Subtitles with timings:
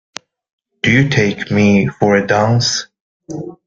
[0.81, 2.87] Do you take me for a dunce?